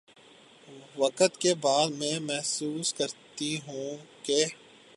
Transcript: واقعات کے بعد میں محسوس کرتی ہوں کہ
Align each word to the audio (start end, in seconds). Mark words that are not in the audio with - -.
واقعات 0.97 1.37
کے 1.37 1.53
بعد 1.53 1.89
میں 1.89 2.19
محسوس 2.19 2.93
کرتی 2.93 3.55
ہوں 3.67 3.97
کہ 4.23 4.45